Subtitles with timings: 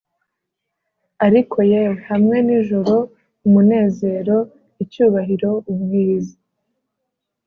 [1.25, 1.95] ariko yewe!
[2.09, 2.93] hamwe nijoro-
[3.45, 4.37] umunezero,
[4.83, 6.35] icyubahiro, ubwiza: